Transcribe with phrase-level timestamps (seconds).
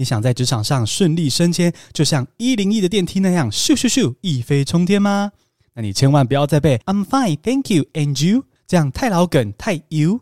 [0.00, 5.32] 你想在职场上顺利升迁，就像一零一的电梯那样咻咻咻一飞冲天吗？
[5.74, 10.20] 那你千万不要再背 I'm fine, thank you, and you 这样太老梗太油。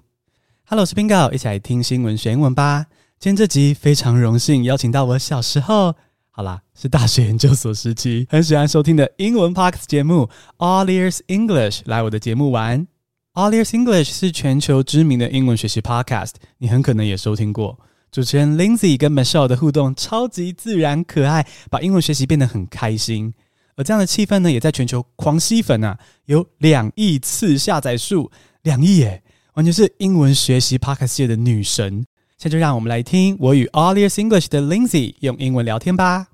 [0.64, 2.86] Hello，我是 Bingo，一起来听新闻学英文吧。
[3.18, 5.94] 今天这集非常荣幸邀请到我小时候，
[6.30, 12.86] 好啦，是大学研究所时期很喜欢收听的英文 Podcast 节目 All Ears English 来我的节目玩。
[13.34, 17.78] All Ears English 是全球知名的英文学习 Podcast，你很可能也收听过。
[18.10, 23.34] 主持人 Lindsay 跟 Michelle 的互动超级自然可爱，把英文学习变得很开心。
[23.76, 28.30] 而这样的气氛呢，也在全球狂吸粉啊，有两亿次下载数，
[28.62, 29.22] 两亿耶，
[29.54, 32.06] 完全是英文学习 Podcast 界的女神。
[32.38, 36.28] 现在就让我们来听我与 All Years English 的 Lindsay 用英文聊天吧。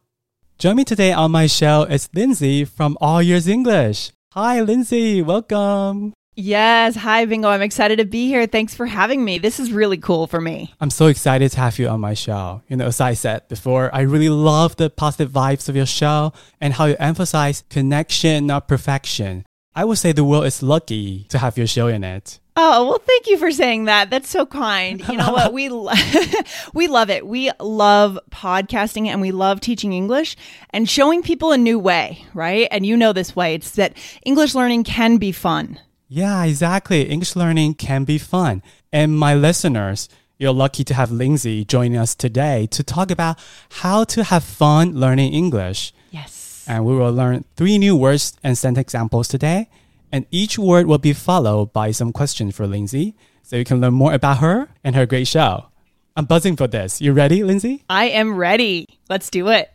[0.59, 1.89] Join me today on my show.
[1.89, 4.11] It's Lindsay from All Years English.
[4.35, 5.23] Hi, Lindsay.
[5.25, 6.13] Welcome.
[6.35, 6.97] Yes.
[6.97, 7.49] Hi, Bingo.
[7.49, 8.47] I'm excited to be here.
[8.47, 9.39] Thanks for having me.
[9.39, 10.73] This is really cool for me.
[10.81, 12.63] I'm so excited to have you on my show.
[12.69, 16.33] You know, as I said before, I really love the positive vibes of your show
[16.59, 19.45] and how you emphasize connection, not perfection.
[19.75, 22.41] I would say the world is lucky to have your show in it.
[22.57, 24.11] Oh, well, thank you for saying that.
[24.11, 25.07] That's so kind.
[25.09, 25.53] You know what?
[25.53, 25.69] We
[26.75, 27.27] we love it.
[27.27, 30.37] We love podcasting and we love teaching English
[30.71, 32.69] and showing people a new way, right?
[32.71, 33.55] And you know this way.
[33.55, 35.79] It's that English learning can be fun.
[36.15, 37.09] Yeah, exactly.
[37.09, 38.63] English learning can be fun.
[38.93, 43.39] And my listeners, you're lucky to have Lindsay joining us today to talk about
[43.81, 45.95] how to have fun learning English.
[46.11, 46.67] Yes.
[46.69, 49.71] And we will learn three new words and sentence examples today.
[50.13, 53.95] And each word will be followed by some questions for Lindsay so you can learn
[53.95, 55.69] more about her and her great show.
[56.15, 57.01] I'm buzzing for this.
[57.01, 57.85] You ready, Lindsay?
[57.89, 58.87] I am ready.
[59.09, 59.73] Let's do it.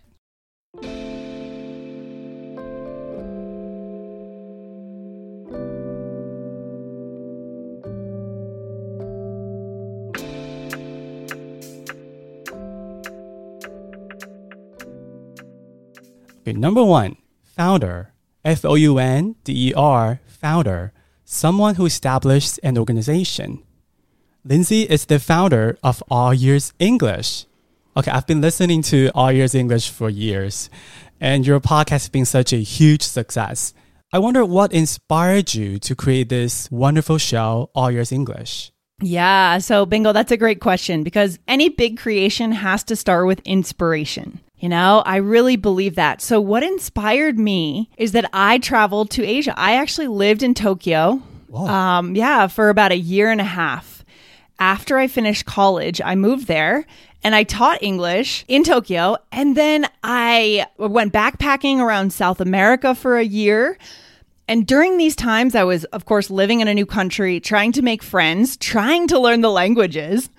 [16.48, 18.14] Okay, number one, founder.
[18.45, 20.94] F O U N D E R, founder.
[21.25, 23.62] Someone who established an organization.
[24.46, 27.44] Lindsay is the founder of All Ears English.
[27.97, 30.69] Okay, I've been listening to All Ears English for years,
[31.19, 33.74] and your podcast has been such a huge success.
[34.13, 38.72] I wonder what inspired you to create this wonderful show, All Ears English.
[39.02, 39.57] Yeah.
[39.57, 44.40] So, Bingo, that's a great question because any big creation has to start with inspiration.
[44.59, 46.22] You know, I really believe that.
[46.22, 49.53] So, what inspired me is that I traveled to Asia.
[49.56, 51.22] I actually lived in Tokyo.
[51.53, 54.03] Um, yeah, for about a year and a half.
[54.59, 56.85] After I finished college, I moved there
[57.23, 59.18] and I taught English in Tokyo.
[59.31, 63.78] And then I went backpacking around South America for a year.
[64.47, 67.81] And during these times, I was, of course, living in a new country, trying to
[67.81, 70.29] make friends, trying to learn the languages.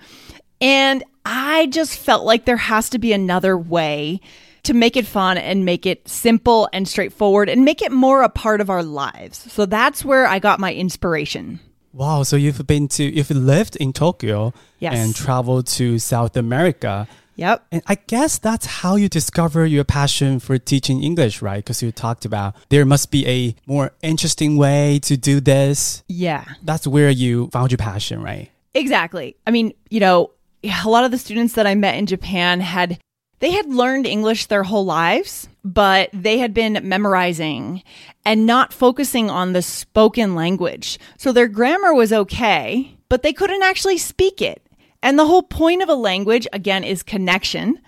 [0.61, 4.19] And I just felt like there has to be another way
[4.63, 8.29] to make it fun and make it simple and straightforward and make it more a
[8.29, 9.51] part of our lives.
[9.51, 11.59] So that's where I got my inspiration.
[11.93, 14.93] Wow, so you've been to, you've lived in Tokyo Yes.
[14.95, 17.07] and traveled to South America.
[17.35, 17.65] Yep.
[17.71, 21.57] And I guess that's how you discover your passion for teaching English, right?
[21.63, 26.03] Because you talked about there must be a more interesting way to do this.
[26.09, 26.43] Yeah.
[26.63, 28.51] That's where you found your passion, right?
[28.73, 29.37] Exactly.
[29.47, 30.31] I mean, you know,
[30.63, 32.99] a lot of the students that I met in Japan had
[33.39, 37.83] they had learned English their whole lives, but they had been memorizing
[38.25, 40.99] and not focusing on the spoken language.
[41.17, 44.61] So their grammar was okay, but they couldn't actually speak it.
[45.01, 47.79] And the whole point of a language again is connection.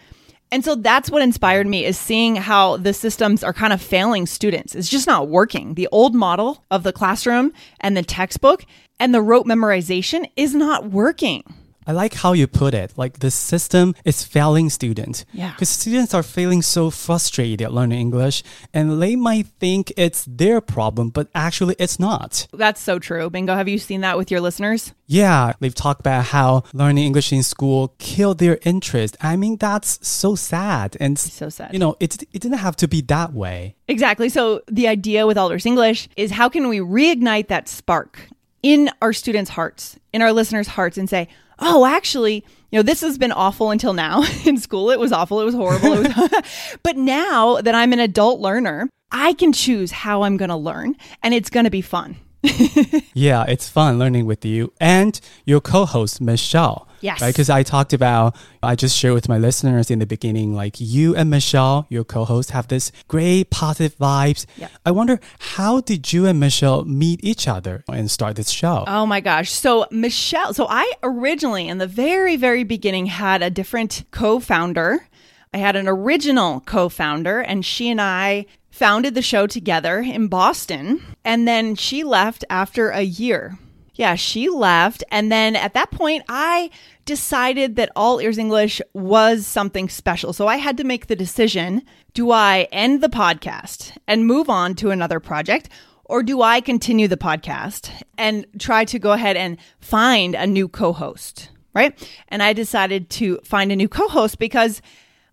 [0.54, 4.26] And so that's what inspired me is seeing how the systems are kind of failing
[4.26, 4.74] students.
[4.74, 5.74] It's just not working.
[5.74, 8.66] The old model of the classroom and the textbook
[9.00, 11.44] and the rote memorization is not working.
[11.88, 12.94] I like how you put it.
[12.96, 15.26] Like the system is failing students.
[15.34, 15.52] Yeah.
[15.52, 18.44] Because students are feeling so frustrated at learning English
[18.74, 22.48] and they might think it's their problem, but actually it's not.
[22.54, 23.30] That's so true.
[23.30, 24.94] Bingo, have you seen that with your listeners?
[25.08, 29.18] Yeah, they've talked about how learning English in school killed their interest.
[29.20, 30.96] I mean, that's so sad.
[31.00, 31.74] And So sad.
[31.74, 33.76] You know, it, it didn't have to be that way.
[33.88, 34.30] Exactly.
[34.30, 38.30] So the idea with All Ears English is how can we reignite that spark
[38.64, 41.28] in our students' hearts, in our listeners' hearts, and say,
[41.62, 44.92] oh, actually, you know, this has been awful until now in school.
[44.92, 45.40] It was awful.
[45.42, 45.94] It was horrible.
[45.94, 50.50] It was but now that I'm an adult learner, I can choose how I'm going
[50.50, 52.16] to learn, and it's going to be fun.
[53.14, 56.88] Yeah, it's fun learning with you and your co-host Michelle.
[57.02, 57.20] Yes.
[57.20, 60.76] Right, because I talked about, I just shared with my listeners in the beginning, like
[60.80, 64.46] you and Michelle, your co-host, have this great positive vibes.
[64.56, 64.68] Yeah.
[64.86, 68.86] I wonder how did you and Michelle meet each other and start this show?
[68.88, 69.52] Oh my gosh.
[69.52, 75.08] So, Michelle, so I originally in the very, very beginning had a different co founder.
[75.54, 80.28] I had an original co founder, and she and I founded the show together in
[80.28, 81.04] Boston.
[81.24, 83.58] And then she left after a year.
[83.94, 85.04] Yeah, she left.
[85.12, 86.72] And then at that point, I
[87.06, 90.34] decided that All Ears English was something special.
[90.34, 91.84] So I had to make the decision
[92.14, 95.70] do I end the podcast and move on to another project?
[96.06, 100.68] Or do I continue the podcast and try to go ahead and find a new
[100.68, 101.52] co host?
[101.74, 101.98] Right.
[102.28, 104.82] And I decided to find a new co host because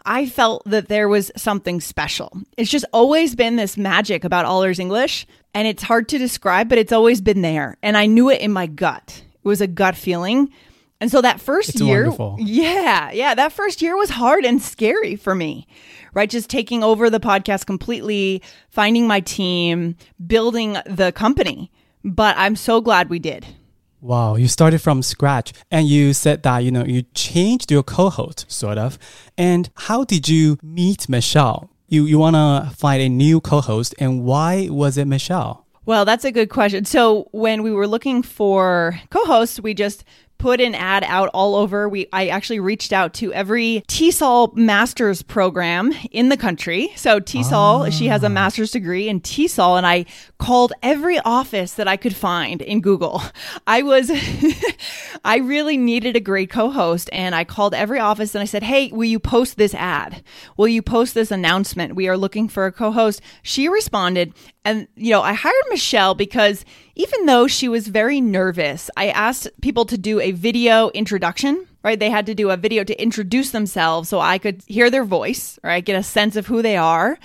[0.09, 2.33] I felt that there was something special.
[2.57, 6.69] It's just always been this magic about All Ears English, and it's hard to describe,
[6.69, 7.77] but it's always been there.
[7.83, 9.23] And I knew it in my gut.
[9.35, 10.51] It was a gut feeling.
[11.01, 12.37] And so that first It's year, wonderful.
[12.41, 15.67] yeah, yeah, that first year was hard and scary for me,
[16.15, 16.29] right?
[16.29, 19.95] Just taking over the podcast completely, finding my team,
[20.27, 21.71] building the company.
[22.03, 23.47] But I'm so glad we did.
[24.01, 28.47] Wow, you started from scratch and you said that, you know, you changed your co-host
[28.49, 28.99] sort of.
[29.37, 31.71] And how did you meet Michelle?
[31.89, 35.67] You you want to find a new co-host and why was it Michelle?
[35.85, 36.85] Well, that's a good question.
[36.85, 40.05] So when we were looking for co-hosts, we just
[40.39, 41.89] put an ad out all over.
[41.89, 46.93] We I actually reached out to every TESOL master's program in the country.
[46.97, 48.31] So TESOL, she has a ah.
[48.31, 50.07] master's degree in TESOL, and I
[50.39, 53.23] called every office that I could find in Google.
[53.67, 54.11] I was
[55.25, 58.91] I really needed a great co-host and I called every office and I said, "Hey,
[58.93, 60.23] will you post this ad?
[60.57, 61.97] Will you post this announcement?
[61.97, 64.33] We are looking for a co-host." She responded
[64.65, 66.65] and you know, I hired Michelle because
[66.99, 71.99] even though she was very nervous, I asked people to do a video introduction, right?
[71.99, 75.61] They had to do a video to introduce themselves so I could hear their voice,
[75.63, 75.85] right?
[75.85, 77.17] Get a sense of who they are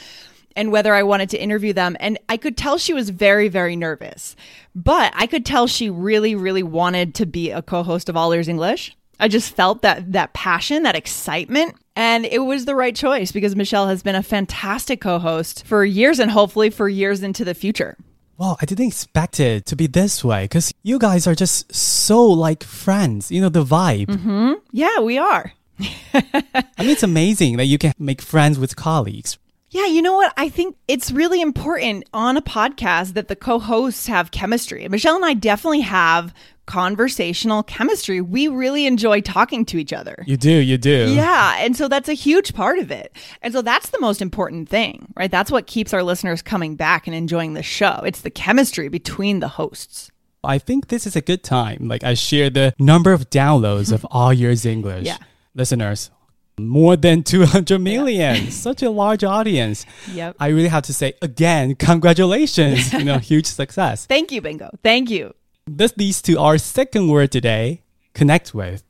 [0.56, 1.98] and whether I wanted to interview them.
[2.00, 4.36] And I could tell she was very, very nervous,
[4.76, 8.48] but I could tell she really, really wanted to be a co-host of All Ears
[8.48, 8.96] English.
[9.20, 13.56] I just felt that that passion, that excitement, and it was the right choice because
[13.56, 17.98] Michelle has been a fantastic co-host for years and hopefully for years into the future.
[18.44, 22.26] Wow, I didn't expect it to be this way because you guys are just so
[22.26, 23.32] like friends.
[23.32, 24.08] You know, the vibe.
[24.08, 24.54] Mm-hmm.
[24.74, 25.54] Yeah, we are.
[25.80, 29.38] I mean, it's amazing that you can make friends with colleagues.
[29.74, 30.32] Yeah, you know what?
[30.38, 34.88] I think it's really important on a podcast that the co hosts have chemistry.
[34.88, 36.32] Michelle and I definitely have
[36.68, 38.22] conversational chemistry.
[38.22, 40.24] We really enjoy talking to each other.
[40.28, 41.12] You do, you do.
[41.14, 41.56] Yeah.
[41.58, 43.16] And so that's a huge part of it.
[43.42, 45.32] And so that's the most important thing, right?
[45.32, 48.02] That's what keeps our listeners coming back and enjoying the show.
[48.06, 50.12] It's the chemistry between the hosts.
[50.44, 51.88] I think this is a good time.
[51.88, 55.08] Like I share the number of downloads of All Ears English.
[55.08, 55.18] Yeah.
[55.56, 56.12] Listeners,
[56.60, 58.52] more than 200 million.
[58.52, 59.86] Such a large audience.
[60.12, 60.36] Yep.
[60.40, 62.94] I really have to say again, congratulations.
[63.00, 64.06] you know, huge success.
[64.06, 64.70] Thank you, Bingo.
[64.84, 65.34] Thank you.
[65.66, 67.84] This leads to our second word today,
[68.14, 68.84] connect with.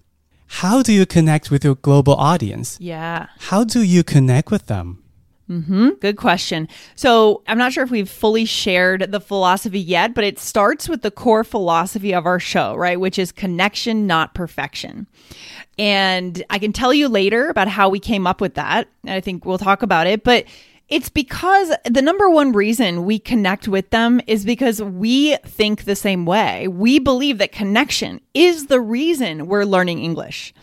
[0.47, 2.77] How do you connect with your global audience?
[2.79, 3.27] Yeah.
[3.39, 5.02] How do you connect with them?
[5.53, 5.89] Mm-hmm.
[6.01, 6.67] Good question.
[6.95, 11.03] So, I'm not sure if we've fully shared the philosophy yet, but it starts with
[11.03, 12.99] the core philosophy of our show, right?
[12.99, 15.07] Which is connection, not perfection.
[15.77, 18.87] And I can tell you later about how we came up with that.
[19.05, 20.45] I think we'll talk about it, but
[20.93, 25.95] it's because the number one reason we connect with them is because we think the
[25.95, 26.67] same way.
[26.67, 30.53] We believe that connection is the reason we're learning English,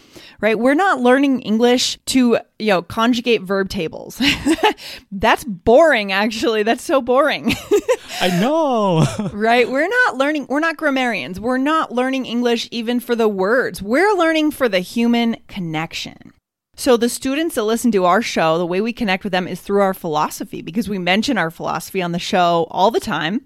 [0.41, 0.57] right?
[0.57, 4.23] We're not learning English to, you know, conjugate verb tables.
[5.11, 6.63] That's boring, actually.
[6.63, 7.53] That's so boring.
[8.21, 9.05] I know.
[9.33, 9.69] right?
[9.69, 11.41] We're not learning, we're not grammarians.
[11.41, 13.83] We're not learning English even for the words.
[13.83, 16.35] We're learning for the human connection.
[16.81, 19.61] So, the students that listen to our show, the way we connect with them is
[19.61, 23.43] through our philosophy because we mention our philosophy on the show all the time.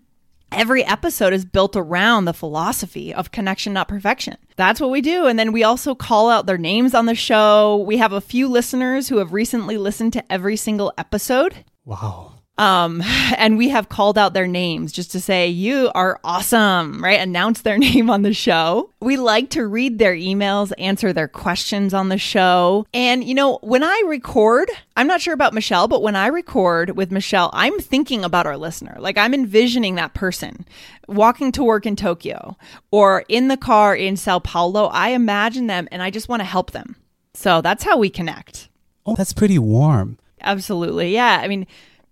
[0.52, 4.36] Every episode is built around the philosophy of connection, not perfection.
[4.54, 5.26] That's what we do.
[5.26, 7.78] And then we also call out their names on the show.
[7.78, 11.64] We have a few listeners who have recently listened to every single episode.
[11.84, 12.33] wow.
[12.56, 13.02] Um,
[13.36, 17.20] and we have called out their names just to say, you are awesome, right?
[17.20, 18.90] Announce their name on the show.
[19.00, 22.86] We like to read their emails, answer their questions on the show.
[22.94, 26.96] And, you know, when I record, I'm not sure about Michelle, but when I record
[26.96, 28.96] with Michelle, I'm thinking about our listener.
[28.98, 30.64] Like I'm envisioning that person
[31.08, 32.56] walking to work in Tokyo
[32.90, 34.86] or in the car in Sao Paulo.
[34.86, 36.96] I imagine them and I just want to help them.
[37.34, 38.68] So that's how we connect.
[39.04, 40.18] Oh, that's pretty warm.
[40.40, 41.12] Absolutely.
[41.12, 41.40] Yeah.
[41.42, 41.66] I mean,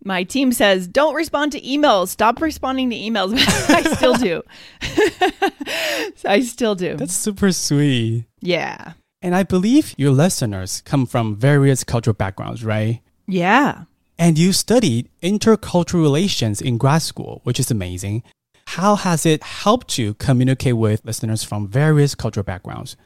[0.04, 2.08] my team says don't respond to emails.
[2.08, 3.34] Stop responding to emails.
[3.68, 4.42] I still do.
[6.24, 6.96] I still do.
[6.96, 8.26] That's super sweet.
[8.40, 8.94] yeah.
[9.24, 13.00] And I believe your listeners come from various cultural backgrounds, right?
[13.28, 13.84] Yeah.
[14.18, 18.24] And you studied intercultural relations in grad school, which is amazing.
[18.66, 22.96] How has it helped you communicate with listeners from various cultural backgrounds?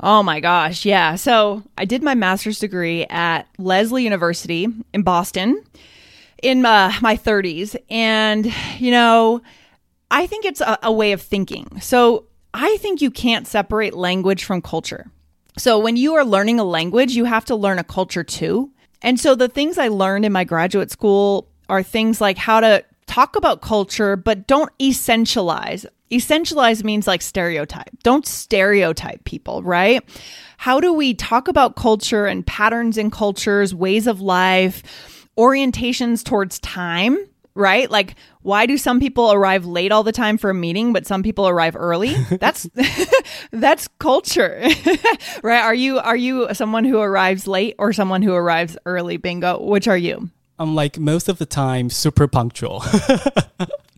[0.00, 1.16] Oh my gosh, yeah.
[1.16, 5.62] So I did my master's degree at Lesley University in Boston
[6.42, 7.76] in uh, my 30s.
[7.90, 9.42] And, you know,
[10.10, 11.80] I think it's a, a way of thinking.
[11.80, 15.10] So I think you can't separate language from culture.
[15.56, 18.70] So when you are learning a language, you have to learn a culture too.
[19.02, 22.84] And so the things I learned in my graduate school are things like how to
[23.06, 25.86] talk about culture, but don't essentialize.
[26.10, 27.90] Essentialize means like stereotype.
[28.02, 30.02] Don't stereotype people, right?
[30.56, 36.58] How do we talk about culture and patterns in cultures, ways of life, orientations towards
[36.58, 37.16] time?
[37.54, 37.90] Right?
[37.90, 41.24] Like, why do some people arrive late all the time for a meeting, but some
[41.24, 42.14] people arrive early?
[42.40, 42.68] That's
[43.50, 44.62] that's culture,
[45.42, 45.62] right?
[45.62, 49.16] Are you are you someone who arrives late or someone who arrives early?
[49.16, 49.60] Bingo.
[49.60, 50.30] Which are you?
[50.60, 52.84] I'm like most of the time super punctual.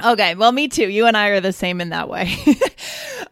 [0.02, 0.88] Okay, well, me too.
[0.88, 2.34] You and I are the same in that way.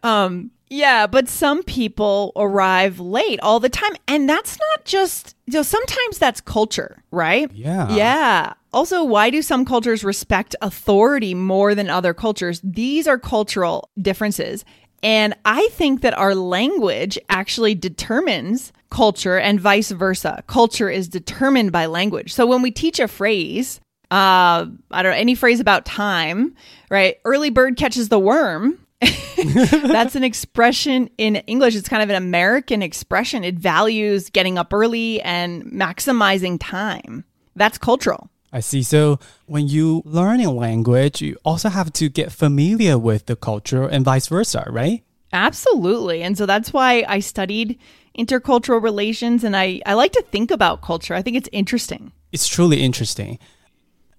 [0.02, 5.34] um, yeah, but some people arrive late all the time, and that's not just.
[5.46, 7.50] You know, sometimes that's culture, right?
[7.52, 7.94] Yeah.
[7.94, 8.52] Yeah.
[8.72, 12.60] Also, why do some cultures respect authority more than other cultures?
[12.62, 14.64] These are cultural differences.
[15.02, 20.42] And I think that our language actually determines culture and vice versa.
[20.46, 22.32] Culture is determined by language.
[22.32, 26.54] So when we teach a phrase, uh, I don't know, any phrase about time,
[26.90, 27.16] right?
[27.24, 28.78] Early bird catches the worm.
[29.36, 31.76] That's an expression in English.
[31.76, 33.44] It's kind of an American expression.
[33.44, 37.24] It values getting up early and maximizing time.
[37.54, 38.30] That's cultural.
[38.52, 38.82] I see.
[38.82, 43.86] So when you learn a language, you also have to get familiar with the culture
[43.86, 45.04] and vice versa, right?
[45.32, 46.22] Absolutely.
[46.22, 47.78] And so that's why I studied
[48.18, 51.14] intercultural relations and I, I like to think about culture.
[51.14, 52.12] I think it's interesting.
[52.32, 53.38] It's truly interesting.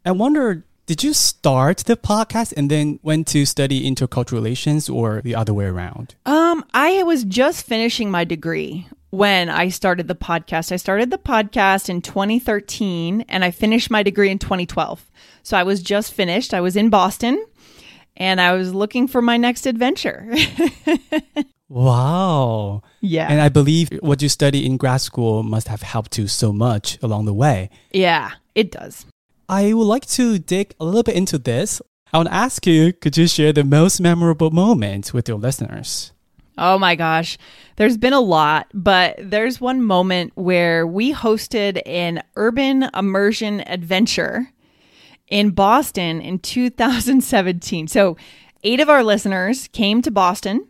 [0.05, 5.21] I wonder, did you start the podcast and then went to study intercultural relations or
[5.21, 6.15] the other way around?
[6.25, 10.71] Um, I was just finishing my degree when I started the podcast.
[10.71, 15.11] I started the podcast in 2013 and I finished my degree in 2012.
[15.43, 16.55] So I was just finished.
[16.55, 17.45] I was in Boston
[18.17, 20.27] and I was looking for my next adventure.
[21.69, 22.81] wow.
[22.99, 23.27] Yeah.
[23.29, 26.97] And I believe what you study in grad school must have helped you so much
[27.03, 27.69] along the way.
[27.91, 29.05] Yeah, it does.
[29.49, 31.81] I would like to dig a little bit into this.
[32.13, 36.11] I want to ask you could you share the most memorable moment with your listeners?
[36.59, 37.35] Oh my gosh.
[37.75, 44.51] There's been a lot, but there's one moment where we hosted an urban immersion adventure
[45.29, 47.87] in Boston in 2017.
[47.87, 48.17] So,
[48.63, 50.67] eight of our listeners came to Boston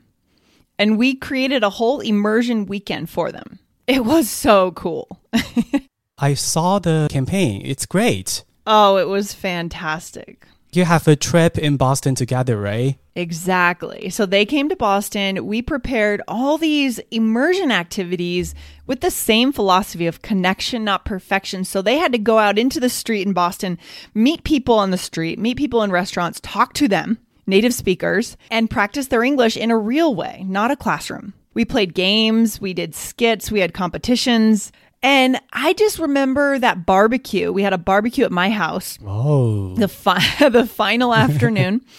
[0.78, 3.60] and we created a whole immersion weekend for them.
[3.88, 5.20] It was so cool.
[6.18, 7.62] I saw the campaign.
[7.66, 8.46] It's great.
[8.66, 10.46] Oh, it was fantastic.
[10.72, 12.96] You have a trip in Boston together, right?
[13.16, 14.12] Exactly.
[14.12, 15.48] So they came to Boston.
[15.48, 18.54] We prepared all these immersion activities
[18.86, 21.64] with the same philosophy of connection, not perfection.
[21.64, 23.80] So they had to go out into the street in Boston,
[24.14, 28.70] meet people on the street, meet people in restaurants, talk to them, native speakers, and
[28.70, 31.34] practice their English in a real way, not a classroom.
[31.56, 34.72] We played games, we did skits, we had competitions.
[35.02, 37.52] And I just remember that barbecue.
[37.52, 38.98] We had a barbecue at my house.
[39.06, 39.74] Oh.
[39.76, 41.82] The fi- the final afternoon.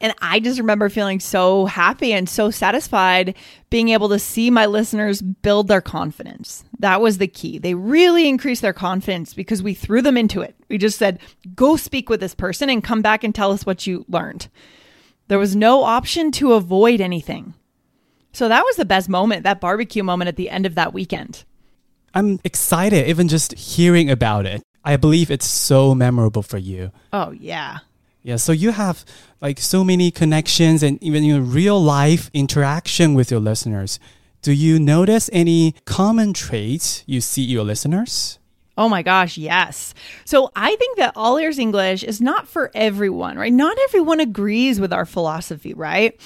[0.00, 3.34] And I just remember feeling so happy and so satisfied
[3.68, 6.64] being able to see my listeners build their confidence.
[6.78, 7.58] That was the key.
[7.58, 10.54] They really increased their confidence because we threw them into it.
[10.68, 11.18] We just said,
[11.56, 14.46] go speak with this person and come back and tell us what you learned.
[15.26, 17.54] There was no option to avoid anything.
[18.32, 21.44] So that was the best moment, that barbecue moment at the end of that weekend.
[22.14, 24.62] I'm excited even just hearing about it.
[24.84, 26.92] I believe it's so memorable for you.
[27.12, 27.78] Oh, yeah.
[28.22, 29.04] Yeah, so you have
[29.40, 33.98] like so many connections and even your real life interaction with your listeners.
[34.42, 38.38] Do you notice any common traits you see your listeners?
[38.76, 39.92] Oh my gosh, yes.
[40.24, 43.52] So I think that All Ears English is not for everyone, right?
[43.52, 46.18] Not everyone agrees with our philosophy, right?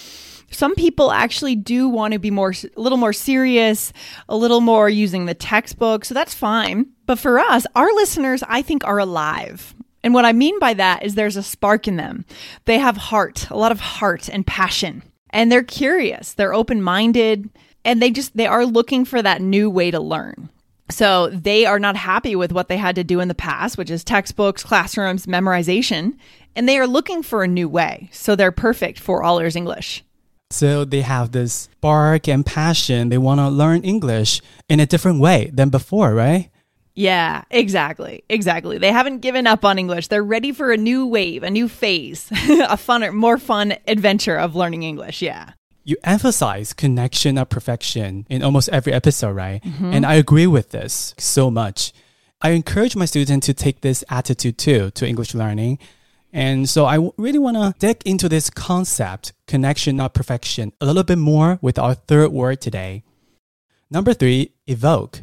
[0.53, 3.93] Some people actually do want to be more a little more serious,
[4.29, 6.87] a little more using the textbook, so that's fine.
[7.07, 9.75] But for us, our listeners I think are alive.
[10.05, 12.25] And what I mean by that is there's a spark in them.
[12.65, 15.03] They have heart, a lot of heart and passion.
[15.31, 17.49] And they're curious, they're open-minded,
[17.85, 20.51] and they just they are looking for that new way to learn.
[20.91, 23.91] So they are not happy with what they had to do in the past, which
[23.91, 26.19] is textbooks, classrooms, memorization,
[26.55, 28.11] and they are looking for a new way.
[28.13, 30.05] So they're perfect for All Ears English.
[30.53, 33.09] So they have this spark and passion.
[33.09, 36.51] They want to learn English in a different way than before, right?
[36.95, 38.23] Yeah, exactly.
[38.29, 38.77] Exactly.
[38.79, 40.09] They haven't given up on English.
[40.09, 44.55] They're ready for a new wave, a new phase, a funner, more fun adventure of
[44.55, 45.23] learning English.
[45.23, 45.53] Yeah.
[45.85, 49.63] you emphasize connection of perfection in almost every episode, right?
[49.65, 49.93] Mm-hmm.
[49.95, 51.93] And I agree with this so much.
[52.43, 55.79] I encourage my students to take this attitude too to English learning.
[56.33, 61.05] And so I really want to dig into this concept, connection, not perfection, a little
[61.05, 63.05] bit more with our third word today.
[63.91, 65.23] Number three, evoke.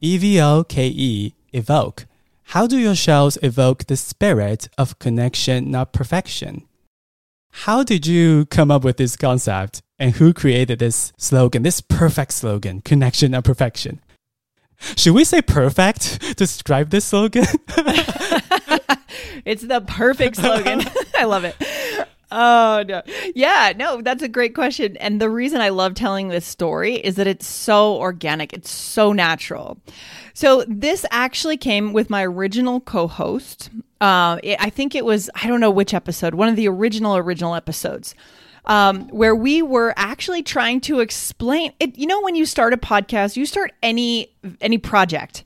[0.00, 2.06] E V O K E, evoke.
[2.48, 6.62] How do your shows evoke the spirit of connection, not perfection?
[7.50, 9.82] How did you come up with this concept?
[9.98, 14.00] And who created this slogan, this perfect slogan, connection, not perfection?
[14.96, 17.46] Should we say perfect to describe this slogan?
[19.44, 20.82] It's the perfect slogan.
[21.18, 21.56] I love it.
[22.30, 23.02] Oh no.
[23.34, 24.96] Yeah, no, that's a great question.
[24.96, 28.52] And the reason I love telling this story is that it's so organic.
[28.52, 29.78] It's so natural.
[30.32, 33.70] So this actually came with my original co-host.
[34.00, 37.16] Uh, it- I think it was I don't know which episode, one of the original
[37.16, 38.14] original episodes.
[38.66, 41.98] Um, where we were actually trying to explain it.
[41.98, 44.30] You know, when you start a podcast, you start any
[44.62, 45.44] any project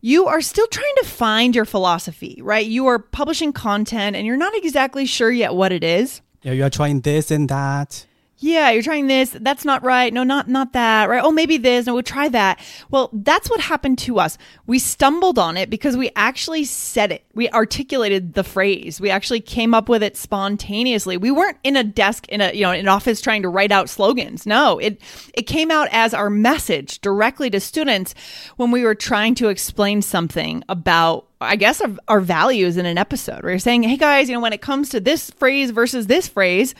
[0.00, 2.66] you are still trying to find your philosophy, right?
[2.66, 6.20] You are publishing content and you're not exactly sure yet what it is.
[6.42, 8.06] yeah, you are trying this and that.
[8.40, 9.30] Yeah, you're trying this.
[9.30, 10.12] That's not right.
[10.12, 11.08] No, not not that.
[11.08, 11.22] Right?
[11.22, 11.86] Oh, maybe this.
[11.86, 12.60] No, we'll try that.
[12.88, 14.38] Well, that's what happened to us.
[14.66, 17.24] We stumbled on it because we actually said it.
[17.34, 19.00] We articulated the phrase.
[19.00, 21.16] We actually came up with it spontaneously.
[21.16, 23.88] We weren't in a desk in a you know an office trying to write out
[23.88, 24.46] slogans.
[24.46, 25.00] No, it
[25.34, 28.14] it came out as our message directly to students
[28.56, 32.98] when we were trying to explain something about I guess our, our values in an
[32.98, 33.42] episode.
[33.42, 36.28] We are saying, hey guys, you know, when it comes to this phrase versus this
[36.28, 36.76] phrase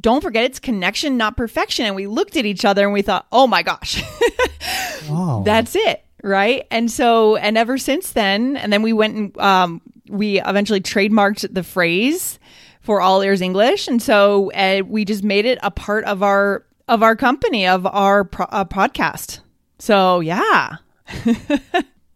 [0.00, 1.86] don't forget it's connection, not perfection.
[1.86, 4.02] And we looked at each other and we thought, oh my gosh,
[5.08, 5.42] Wow.
[5.44, 6.04] that's it.
[6.22, 6.66] Right.
[6.70, 11.52] And so, and ever since then, and then we went and um, we eventually trademarked
[11.52, 12.38] the phrase
[12.80, 13.88] for All Ears English.
[13.88, 17.86] And so uh, we just made it a part of our, of our company, of
[17.86, 19.40] our pro- uh, podcast.
[19.78, 20.76] So yeah.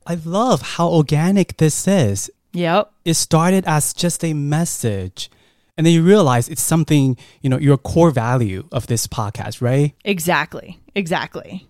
[0.06, 2.30] I love how organic this is.
[2.54, 2.90] Yep.
[3.04, 5.30] It started as just a message.
[5.78, 9.94] And then you realize it's something, you know, your core value of this podcast, right?
[10.04, 10.80] Exactly.
[10.96, 11.68] Exactly.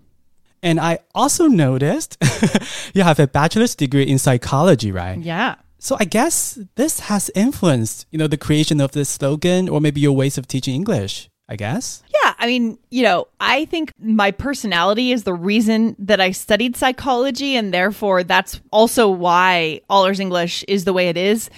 [0.63, 2.17] And I also noticed
[2.95, 5.19] you have a bachelor's degree in psychology, right?
[5.21, 5.57] Yeah.
[5.79, 10.01] So I guess this has influenced, you know, the creation of this slogan or maybe
[10.01, 12.03] your ways of teaching English, I guess.
[12.25, 16.77] Yeah, I mean, you know, I think my personality is the reason that I studied
[16.77, 21.49] psychology, and therefore that's also why All Ears English is the way it is,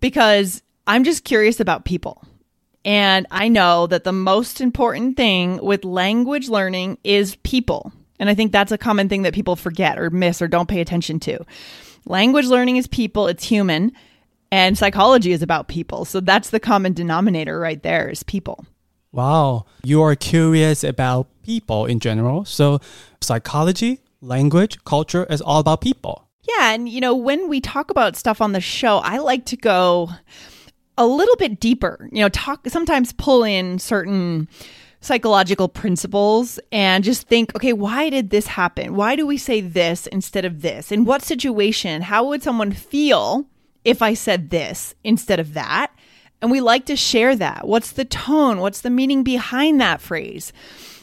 [0.00, 2.22] because I'm just curious about people.
[2.84, 7.92] And I know that the most important thing with language learning is people.
[8.20, 10.80] And I think that's a common thing that people forget or miss or don't pay
[10.80, 11.44] attention to.
[12.06, 13.92] Language learning is people, it's human,
[14.52, 16.04] and psychology is about people.
[16.04, 18.64] So that's the common denominator right there is people.
[19.10, 19.66] Wow.
[19.82, 22.44] You are curious about people in general.
[22.44, 22.78] So
[23.20, 26.28] psychology, language, culture is all about people.
[26.42, 29.56] Yeah, and you know, when we talk about stuff on the show, I like to
[29.56, 30.10] go
[30.98, 32.08] a little bit deeper.
[32.12, 34.48] You know, talk sometimes pull in certain
[35.00, 38.96] psychological principles and just think, okay, why did this happen?
[38.96, 40.90] Why do we say this instead of this?
[40.90, 42.02] In what situation?
[42.02, 43.46] How would someone feel
[43.84, 45.92] if I said this instead of that?
[46.42, 47.66] And we like to share that.
[47.66, 48.60] What's the tone?
[48.60, 50.52] What's the meaning behind that phrase?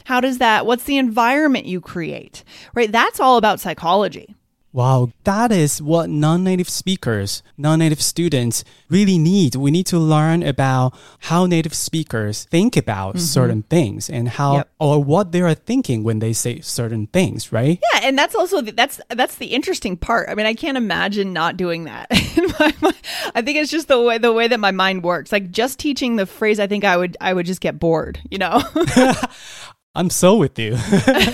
[0.04, 2.44] How does that, what's the environment you create?
[2.74, 2.92] Right?
[2.92, 4.34] That's all about psychology.
[4.74, 9.54] Wow, that is what non native speakers, non native students really need.
[9.54, 13.24] We need to learn about how native speakers think about mm-hmm.
[13.24, 14.70] certain things and how Yep.
[14.80, 17.78] or what they are thinking when they say certain things, right?
[17.92, 20.28] Yeah, and that's also the, that's that's the interesting part.
[20.28, 22.08] I mean, I can't imagine not doing that.
[22.36, 22.96] In my mind.
[23.32, 25.30] I think it's just the way the way that my mind works.
[25.30, 28.20] Like just teaching the phrase, I think I would I would just get bored.
[28.28, 28.60] You know?
[29.94, 30.76] I'm so with you.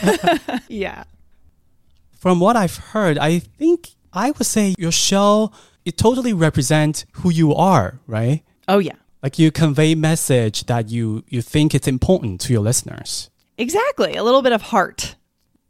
[0.69, 1.05] yeah.
[2.21, 5.53] From what I've heard, I think I would say your show
[5.87, 8.43] it totally represents who you are, right?
[8.69, 8.97] Oh yeah.
[9.23, 13.31] Like you convey message that you you think it's important to your listeners.
[13.57, 14.17] Exactly.
[14.17, 15.17] A little bit of heart.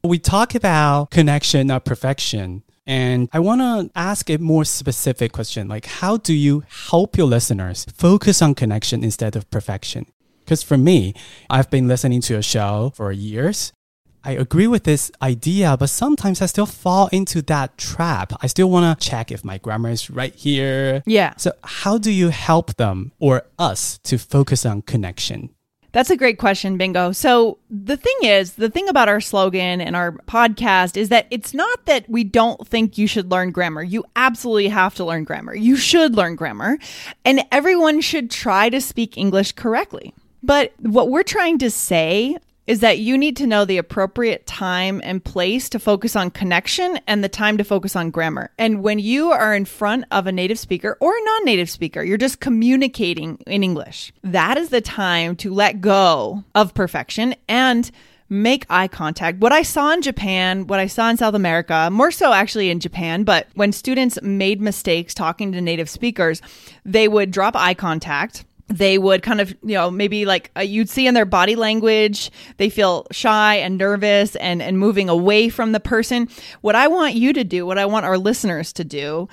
[0.03, 2.65] We talk about connection, not perfection.
[2.85, 7.29] And I want to ask a more specific question like, how do you help your
[7.29, 10.07] listeners focus on connection instead of perfection?
[10.45, 11.15] Because for me,
[11.49, 13.73] I've been listening to a show for years.
[14.23, 18.33] I agree with this idea, but sometimes I still fall into that trap.
[18.43, 21.03] I still want to check if my grammar is right here.
[21.07, 21.35] Yeah.
[21.39, 25.51] So, how do you help them or us to focus on connection?
[25.93, 27.13] That's a great question, Bingo.
[27.13, 31.55] So, the thing is, the thing about our slogan and our podcast is that it's
[31.55, 33.83] not that we don't think you should learn grammar.
[33.83, 35.55] You absolutely have to learn grammar.
[35.55, 36.79] You should learn grammar,
[37.25, 40.15] and everyone should try to speak English correctly.
[40.43, 42.37] But what we're trying to say
[42.71, 47.01] is that you need to know the appropriate time and place to focus on connection
[47.09, 48.49] and the time to focus on grammar.
[48.59, 52.01] And when you are in front of a native speaker or a non native speaker,
[52.05, 54.13] you're just communicating in English.
[54.23, 57.91] That is the time to let go of perfection and
[58.29, 59.39] make eye contact.
[59.41, 62.79] What I saw in Japan, what I saw in South America, more so actually in
[62.79, 66.41] Japan, but when students made mistakes talking to native speakers,
[66.85, 70.89] they would drop eye contact they would kind of you know maybe like uh, you'd
[70.89, 75.73] see in their body language they feel shy and nervous and and moving away from
[75.73, 76.29] the person
[76.61, 79.29] what i want you to do what i want our listeners to do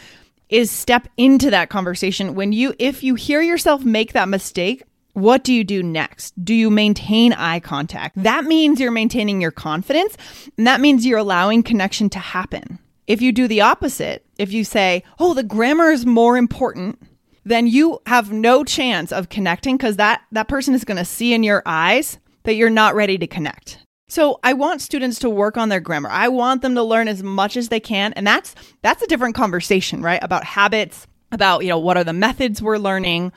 [0.49, 5.43] is step into that conversation when you if you hear yourself make that mistake what
[5.43, 6.35] do you do next?
[6.45, 8.21] Do you maintain eye contact?
[8.21, 10.15] That means you're maintaining your confidence,
[10.55, 12.77] and that means you're allowing connection to happen.
[13.07, 16.99] If you do the opposite, if you say, oh, the grammar is more important,
[17.47, 21.33] then you have no chance of connecting because that, that person is going to see
[21.33, 23.79] in your eyes that you're not ready to connect.
[24.09, 26.09] So I want students to work on their grammar.
[26.09, 28.13] I want them to learn as much as they can.
[28.13, 30.23] And that's that's a different conversation, right?
[30.23, 33.31] About habits, about, you know, what are the methods we're learning,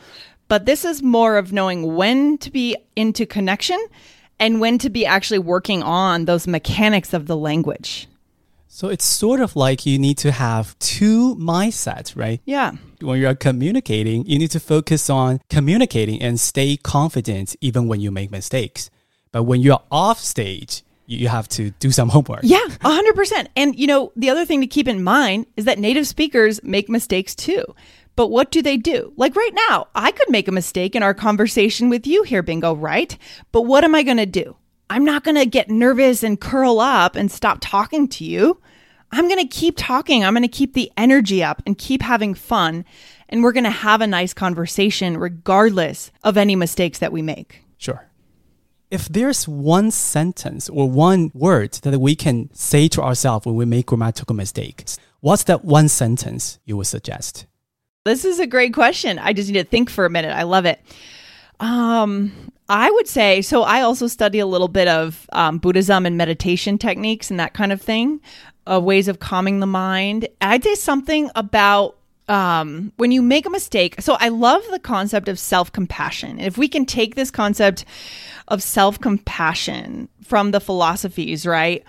[0.48, 3.78] but this is more of knowing when to be into connection
[4.40, 8.08] and when to be actually working on those mechanics of the language.
[8.72, 12.40] So it's sort of like you need to have two mindsets, right?
[12.44, 12.76] Yeah.
[13.00, 18.12] When you're communicating, you need to focus on communicating and stay confident even when you
[18.12, 18.88] make mistakes.
[19.32, 22.42] But when you're off stage, you have to do some homework.
[22.44, 23.48] Yeah, 100%.
[23.56, 26.88] And you know, the other thing to keep in mind is that native speakers make
[26.88, 27.64] mistakes too.
[28.14, 29.12] But what do they do?
[29.16, 32.76] Like right now, I could make a mistake in our conversation with you here, Bingo,
[32.76, 33.18] right?
[33.50, 34.56] But what am I going to do?
[34.90, 38.60] I'm not going to get nervous and curl up and stop talking to you.
[39.12, 40.24] I'm going to keep talking.
[40.24, 42.84] I'm going to keep the energy up and keep having fun.
[43.28, 47.62] And we're going to have a nice conversation regardless of any mistakes that we make.
[47.78, 48.04] Sure.
[48.90, 53.64] If there's one sentence or one word that we can say to ourselves when we
[53.64, 57.46] make grammatical mistakes, what's that one sentence you would suggest?
[58.04, 59.20] This is a great question.
[59.20, 60.34] I just need to think for a minute.
[60.34, 60.80] I love it.
[61.60, 62.32] Um,
[62.68, 63.62] I would say so.
[63.62, 67.72] I also study a little bit of um, Buddhism and meditation techniques and that kind
[67.72, 68.20] of thing,
[68.70, 70.28] uh, ways of calming the mind.
[70.40, 71.96] I'd say something about
[72.28, 74.00] um, when you make a mistake.
[74.00, 76.38] So I love the concept of self compassion.
[76.38, 77.84] If we can take this concept
[78.48, 81.84] of self compassion from the philosophies, right?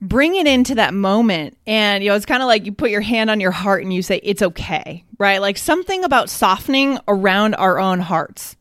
[0.00, 3.00] bring it into that moment and you know it's kind of like you put your
[3.00, 7.54] hand on your heart and you say it's okay right like something about softening around
[7.54, 8.54] our own hearts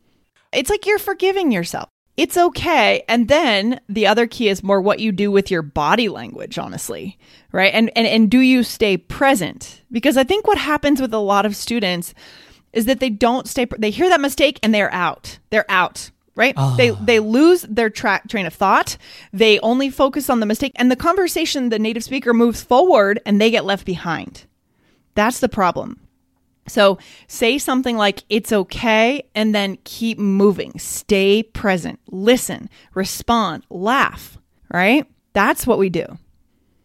[0.53, 4.99] it's like you're forgiving yourself it's okay and then the other key is more what
[4.99, 7.17] you do with your body language honestly
[7.51, 11.17] right and and, and do you stay present because i think what happens with a
[11.17, 12.13] lot of students
[12.71, 16.53] is that they don't stay they hear that mistake and they're out they're out right?
[16.57, 16.75] Oh.
[16.75, 16.97] They ah.
[17.01, 18.97] they lose their track train of thought.
[19.31, 23.39] They only focus on the mistake and the conversation the native speaker moves forward and
[23.39, 24.45] they get left behind.
[25.15, 25.99] That's the problem.
[26.67, 26.97] So
[27.27, 30.77] say something like it's okay and then keep moving.
[30.79, 31.99] Stay present.
[32.07, 34.37] Listen, respond, laugh,
[34.71, 35.05] right?
[35.33, 36.05] That's what we do.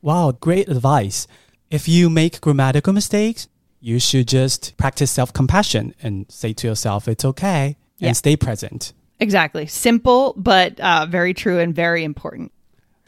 [0.02, 1.26] Wow, great advice.
[1.70, 3.48] If you make grammatical mistakes,
[3.80, 8.12] you should just practice self-compassion and say to yourself it's okay and yeah.
[8.12, 8.92] stay present.
[9.20, 9.66] Exactly.
[9.66, 12.52] Simple, but uh, very true and very important.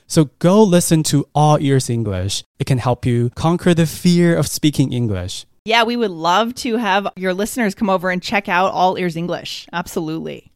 [0.07, 2.43] So go listen to All Ears English.
[2.59, 5.47] It can help you conquer the fear of speaking English.
[5.67, 9.15] Yeah, we would love to have your listeners come over and check out All Ears
[9.15, 9.67] English.
[9.73, 10.51] Absolutely.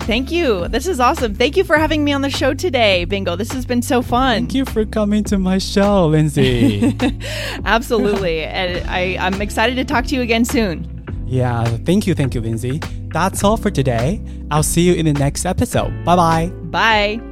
[0.00, 0.66] Thank you.
[0.66, 1.36] This is awesome.
[1.36, 3.36] Thank you for having me on the show today, Bingo.
[3.36, 4.38] This has been so fun.
[4.38, 6.96] Thank you for coming to my show, Lindsay.
[7.64, 8.42] Absolutely.
[8.44, 11.24] and I, I'm excited to talk to you again soon.
[11.28, 12.80] Yeah, thank you, thank you, Lindsay.
[13.12, 14.20] That's all for today.
[14.50, 16.04] I'll see you in the next episode.
[16.04, 16.46] Bye-bye.
[16.70, 17.29] Bye.